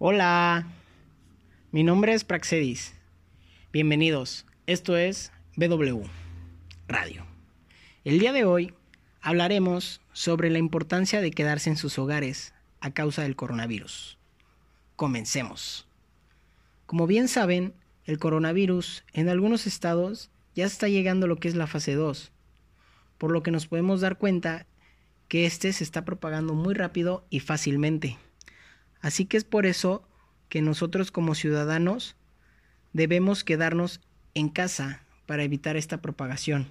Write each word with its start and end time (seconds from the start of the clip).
Hola, 0.00 0.64
mi 1.72 1.82
nombre 1.82 2.14
es 2.14 2.22
Praxedis. 2.22 2.94
Bienvenidos, 3.72 4.46
esto 4.68 4.96
es 4.96 5.32
BW 5.56 6.02
Radio. 6.86 7.26
El 8.04 8.20
día 8.20 8.32
de 8.32 8.44
hoy 8.44 8.72
hablaremos 9.20 10.00
sobre 10.12 10.50
la 10.50 10.58
importancia 10.58 11.20
de 11.20 11.32
quedarse 11.32 11.70
en 11.70 11.76
sus 11.76 11.98
hogares 11.98 12.54
a 12.78 12.92
causa 12.92 13.22
del 13.22 13.34
coronavirus. 13.34 14.18
Comencemos. 14.94 15.88
Como 16.86 17.08
bien 17.08 17.26
saben, 17.26 17.74
el 18.04 18.20
coronavirus 18.20 19.02
en 19.12 19.28
algunos 19.28 19.66
estados 19.66 20.30
ya 20.54 20.66
está 20.66 20.86
llegando 20.86 21.26
a 21.26 21.28
lo 21.28 21.38
que 21.38 21.48
es 21.48 21.56
la 21.56 21.66
fase 21.66 21.94
2, 21.94 22.30
por 23.18 23.32
lo 23.32 23.42
que 23.42 23.50
nos 23.50 23.66
podemos 23.66 24.00
dar 24.00 24.16
cuenta 24.16 24.64
que 25.26 25.44
este 25.44 25.72
se 25.72 25.82
está 25.82 26.04
propagando 26.04 26.54
muy 26.54 26.74
rápido 26.74 27.26
y 27.30 27.40
fácilmente. 27.40 28.16
Así 29.00 29.24
que 29.24 29.36
es 29.36 29.44
por 29.44 29.66
eso 29.66 30.02
que 30.48 30.62
nosotros 30.62 31.10
como 31.10 31.34
ciudadanos 31.34 32.16
debemos 32.92 33.44
quedarnos 33.44 34.00
en 34.34 34.48
casa 34.48 35.02
para 35.26 35.42
evitar 35.42 35.76
esta 35.76 36.00
propagación. 36.00 36.70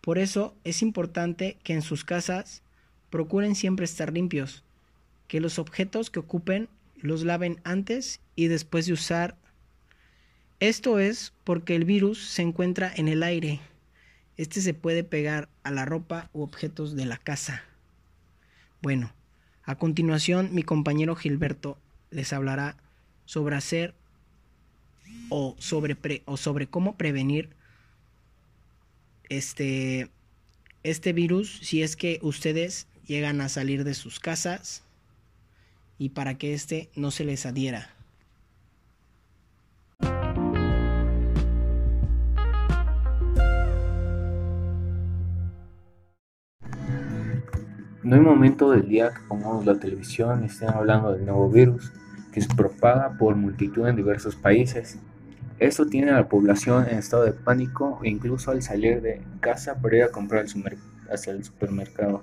Por 0.00 0.18
eso 0.18 0.54
es 0.64 0.82
importante 0.82 1.56
que 1.62 1.72
en 1.72 1.82
sus 1.82 2.04
casas 2.04 2.62
procuren 3.10 3.54
siempre 3.54 3.84
estar 3.84 4.12
limpios, 4.12 4.64
que 5.28 5.40
los 5.40 5.58
objetos 5.58 6.10
que 6.10 6.20
ocupen 6.20 6.68
los 6.96 7.24
laven 7.24 7.60
antes 7.64 8.20
y 8.36 8.48
después 8.48 8.86
de 8.86 8.92
usar. 8.92 9.36
Esto 10.60 10.98
es 10.98 11.32
porque 11.44 11.74
el 11.74 11.84
virus 11.84 12.26
se 12.26 12.42
encuentra 12.42 12.92
en 12.94 13.08
el 13.08 13.22
aire. 13.22 13.60
Este 14.36 14.60
se 14.60 14.74
puede 14.74 15.04
pegar 15.04 15.48
a 15.62 15.70
la 15.70 15.84
ropa 15.84 16.28
u 16.32 16.42
objetos 16.42 16.96
de 16.96 17.06
la 17.06 17.16
casa. 17.16 17.62
Bueno, 18.82 19.12
a 19.66 19.76
continuación 19.76 20.50
mi 20.52 20.62
compañero 20.62 21.16
Gilberto 21.16 21.78
les 22.10 22.32
hablará 22.32 22.76
sobre 23.24 23.56
hacer 23.56 23.94
o 25.30 25.56
sobre, 25.58 26.22
o 26.26 26.36
sobre 26.36 26.66
cómo 26.66 26.96
prevenir 26.96 27.50
este, 29.28 30.10
este 30.82 31.12
virus 31.12 31.58
si 31.62 31.82
es 31.82 31.96
que 31.96 32.18
ustedes 32.22 32.86
llegan 33.06 33.40
a 33.40 33.48
salir 33.48 33.84
de 33.84 33.94
sus 33.94 34.20
casas 34.20 34.82
y 35.98 36.10
para 36.10 36.36
que 36.36 36.54
este 36.54 36.90
no 36.94 37.10
se 37.10 37.24
les 37.24 37.46
adhiera. 37.46 37.94
No 48.04 48.16
hay 48.16 48.20
momento 48.20 48.70
del 48.70 48.86
día 48.86 49.14
que 49.14 49.20
pongamos 49.26 49.64
la 49.64 49.76
televisión 49.76 50.42
y 50.42 50.46
estén 50.46 50.68
hablando 50.68 51.12
del 51.12 51.24
nuevo 51.24 51.48
virus 51.48 51.90
que 52.32 52.42
se 52.42 52.54
propaga 52.54 53.16
por 53.16 53.34
multitud 53.34 53.88
en 53.88 53.96
diversos 53.96 54.36
países. 54.36 54.98
Esto 55.58 55.86
tiene 55.86 56.10
a 56.10 56.16
la 56.16 56.28
población 56.28 56.86
en 56.86 56.98
estado 56.98 57.24
de 57.24 57.32
pánico 57.32 58.00
e 58.02 58.10
incluso 58.10 58.50
al 58.50 58.60
salir 58.60 59.00
de 59.00 59.22
casa 59.40 59.80
para 59.80 59.96
ir 59.96 60.02
a 60.02 60.10
comprar 60.10 60.44
hasta 61.10 61.30
el 61.30 61.44
supermercado. 61.44 62.22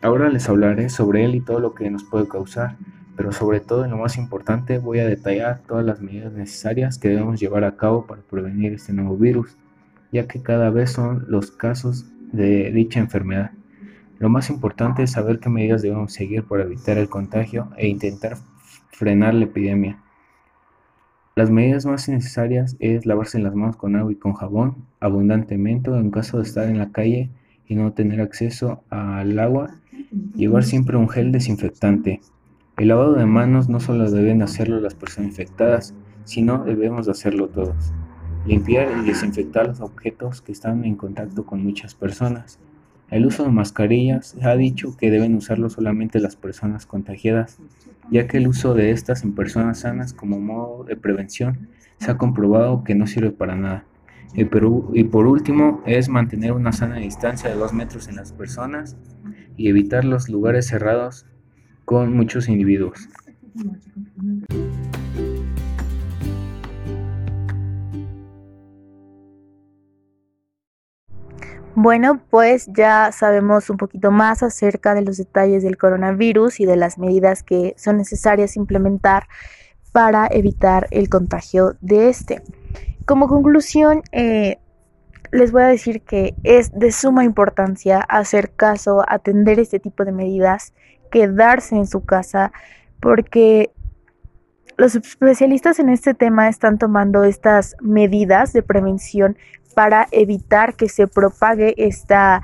Ahora 0.00 0.28
les 0.28 0.48
hablaré 0.48 0.90
sobre 0.90 1.24
él 1.24 1.34
y 1.34 1.40
todo 1.40 1.58
lo 1.58 1.74
que 1.74 1.90
nos 1.90 2.04
puede 2.04 2.28
causar, 2.28 2.76
pero 3.16 3.32
sobre 3.32 3.58
todo 3.58 3.84
y 3.84 3.90
lo 3.90 3.96
más 3.96 4.16
importante 4.16 4.78
voy 4.78 5.00
a 5.00 5.08
detallar 5.08 5.62
todas 5.66 5.84
las 5.84 6.00
medidas 6.00 6.32
necesarias 6.32 6.98
que 6.98 7.08
debemos 7.08 7.40
llevar 7.40 7.64
a 7.64 7.76
cabo 7.76 8.06
para 8.06 8.22
prevenir 8.22 8.74
este 8.74 8.92
nuevo 8.92 9.16
virus, 9.16 9.56
ya 10.12 10.28
que 10.28 10.40
cada 10.40 10.70
vez 10.70 10.92
son 10.92 11.24
los 11.26 11.50
casos 11.50 12.06
de 12.30 12.70
dicha 12.70 13.00
enfermedad. 13.00 13.50
Lo 14.18 14.30
más 14.30 14.48
importante 14.48 15.02
es 15.02 15.12
saber 15.12 15.40
qué 15.40 15.50
medidas 15.50 15.82
debemos 15.82 16.12
seguir 16.12 16.44
para 16.44 16.62
evitar 16.62 16.96
el 16.96 17.08
contagio 17.08 17.68
e 17.76 17.88
intentar 17.88 18.36
frenar 18.90 19.34
la 19.34 19.44
epidemia. 19.44 20.02
Las 21.34 21.50
medidas 21.50 21.84
más 21.84 22.08
necesarias 22.08 22.76
es 22.80 23.04
lavarse 23.04 23.38
las 23.38 23.54
manos 23.54 23.76
con 23.76 23.94
agua 23.94 24.10
y 24.10 24.16
con 24.16 24.32
jabón 24.32 24.86
abundantemente 25.00 25.90
en 25.90 26.10
caso 26.10 26.38
de 26.38 26.44
estar 26.44 26.66
en 26.66 26.78
la 26.78 26.92
calle 26.92 27.28
y 27.68 27.74
no 27.74 27.92
tener 27.92 28.22
acceso 28.22 28.82
al 28.88 29.38
agua. 29.38 29.74
Llevar 30.34 30.64
siempre 30.64 30.96
un 30.96 31.10
gel 31.10 31.32
desinfectante. 31.32 32.22
El 32.78 32.88
lavado 32.88 33.12
de 33.12 33.26
manos 33.26 33.68
no 33.68 33.80
solo 33.80 34.10
deben 34.10 34.40
hacerlo 34.40 34.80
las 34.80 34.94
personas 34.94 35.30
infectadas, 35.30 35.94
sino 36.24 36.64
debemos 36.64 37.06
hacerlo 37.06 37.48
todos. 37.48 37.92
Limpiar 38.46 38.88
y 39.02 39.06
desinfectar 39.06 39.66
los 39.66 39.80
objetos 39.82 40.40
que 40.40 40.52
están 40.52 40.86
en 40.86 40.96
contacto 40.96 41.44
con 41.44 41.62
muchas 41.62 41.94
personas. 41.94 42.58
El 43.10 43.24
uso 43.24 43.44
de 43.44 43.50
mascarillas 43.50 44.36
ha 44.42 44.56
dicho 44.56 44.96
que 44.96 45.10
deben 45.10 45.36
usarlo 45.36 45.70
solamente 45.70 46.18
las 46.18 46.34
personas 46.34 46.86
contagiadas, 46.86 47.58
ya 48.10 48.26
que 48.26 48.38
el 48.38 48.48
uso 48.48 48.74
de 48.74 48.90
estas 48.90 49.22
en 49.22 49.34
personas 49.34 49.80
sanas 49.80 50.12
como 50.12 50.40
modo 50.40 50.84
de 50.84 50.96
prevención 50.96 51.68
se 51.98 52.10
ha 52.10 52.18
comprobado 52.18 52.82
que 52.82 52.96
no 52.96 53.06
sirve 53.06 53.30
para 53.30 53.54
nada. 53.54 53.84
Y 54.34 54.44
por 54.44 55.26
último 55.26 55.82
es 55.86 56.08
mantener 56.08 56.52
una 56.52 56.72
sana 56.72 56.96
distancia 56.96 57.48
de 57.48 57.56
2 57.56 57.72
metros 57.72 58.08
en 58.08 58.16
las 58.16 58.32
personas 58.32 58.96
y 59.56 59.68
evitar 59.68 60.04
los 60.04 60.28
lugares 60.28 60.66
cerrados 60.66 61.26
con 61.84 62.14
muchos 62.14 62.48
individuos. 62.48 63.08
Bueno, 71.78 72.22
pues 72.30 72.70
ya 72.74 73.12
sabemos 73.12 73.68
un 73.68 73.76
poquito 73.76 74.10
más 74.10 74.42
acerca 74.42 74.94
de 74.94 75.02
los 75.02 75.18
detalles 75.18 75.62
del 75.62 75.76
coronavirus 75.76 76.60
y 76.60 76.64
de 76.64 76.74
las 76.74 76.96
medidas 76.96 77.42
que 77.42 77.74
son 77.76 77.98
necesarias 77.98 78.56
implementar 78.56 79.28
para 79.92 80.26
evitar 80.30 80.88
el 80.90 81.10
contagio 81.10 81.76
de 81.82 82.08
este. 82.08 82.40
Como 83.04 83.28
conclusión, 83.28 84.00
eh, 84.12 84.58
les 85.32 85.52
voy 85.52 85.64
a 85.64 85.66
decir 85.66 86.00
que 86.00 86.34
es 86.44 86.72
de 86.72 86.92
suma 86.92 87.24
importancia 87.24 88.00
hacer 88.00 88.52
caso, 88.52 89.04
atender 89.06 89.60
este 89.60 89.78
tipo 89.78 90.06
de 90.06 90.12
medidas, 90.12 90.72
quedarse 91.10 91.76
en 91.76 91.86
su 91.86 92.06
casa, 92.06 92.52
porque 93.00 93.70
los 94.78 94.94
especialistas 94.94 95.78
en 95.78 95.90
este 95.90 96.14
tema 96.14 96.48
están 96.48 96.78
tomando 96.78 97.24
estas 97.24 97.76
medidas 97.82 98.54
de 98.54 98.62
prevención 98.62 99.36
para 99.76 100.08
evitar 100.10 100.72
que 100.72 100.88
se 100.88 101.06
propague 101.06 101.74
esta 101.76 102.42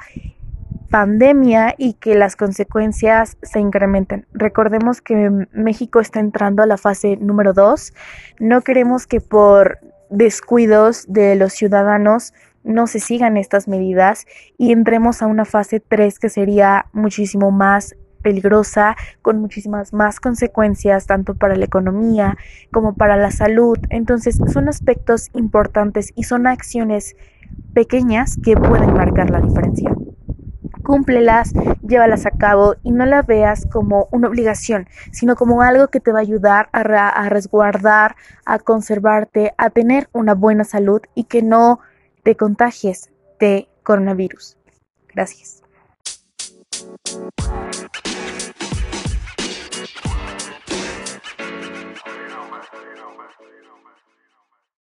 pandemia 0.90 1.74
y 1.78 1.94
que 1.94 2.14
las 2.14 2.36
consecuencias 2.36 3.38
se 3.40 3.58
incrementen. 3.58 4.26
Recordemos 4.34 5.00
que 5.00 5.30
México 5.50 6.00
está 6.00 6.20
entrando 6.20 6.62
a 6.62 6.66
la 6.66 6.76
fase 6.76 7.16
número 7.16 7.54
2. 7.54 7.94
No 8.38 8.60
queremos 8.60 9.06
que 9.06 9.22
por 9.22 9.78
descuidos 10.10 11.06
de 11.08 11.34
los 11.36 11.54
ciudadanos 11.54 12.34
no 12.64 12.86
se 12.86 13.00
sigan 13.00 13.38
estas 13.38 13.66
medidas 13.66 14.26
y 14.58 14.72
entremos 14.72 15.22
a 15.22 15.26
una 15.26 15.46
fase 15.46 15.80
3 15.80 16.18
que 16.18 16.28
sería 16.28 16.84
muchísimo 16.92 17.50
más 17.50 17.96
peligrosa, 18.22 18.96
con 19.20 19.40
muchísimas 19.40 19.92
más 19.92 20.20
consecuencias, 20.20 21.06
tanto 21.06 21.34
para 21.34 21.56
la 21.56 21.64
economía 21.64 22.36
como 22.72 22.94
para 22.94 23.16
la 23.16 23.30
salud. 23.30 23.78
Entonces, 23.90 24.38
son 24.52 24.68
aspectos 24.68 25.30
importantes 25.34 26.12
y 26.14 26.24
son 26.24 26.46
acciones 26.46 27.16
pequeñas 27.74 28.38
que 28.42 28.56
pueden 28.56 28.94
marcar 28.94 29.30
la 29.30 29.40
diferencia. 29.40 29.94
Cúmplelas, 30.82 31.52
llévalas 31.86 32.26
a 32.26 32.32
cabo 32.32 32.74
y 32.82 32.90
no 32.90 33.06
las 33.06 33.24
veas 33.26 33.66
como 33.70 34.08
una 34.10 34.28
obligación, 34.28 34.88
sino 35.12 35.36
como 35.36 35.62
algo 35.62 35.88
que 35.88 36.00
te 36.00 36.12
va 36.12 36.18
a 36.18 36.22
ayudar 36.22 36.68
a, 36.72 36.80
a 37.08 37.28
resguardar, 37.28 38.16
a 38.44 38.58
conservarte, 38.58 39.52
a 39.58 39.70
tener 39.70 40.08
una 40.12 40.34
buena 40.34 40.64
salud 40.64 41.00
y 41.14 41.24
que 41.24 41.42
no 41.42 41.78
te 42.24 42.36
contagies 42.36 43.10
de 43.38 43.68
coronavirus. 43.82 44.56
Gracias. 45.14 45.62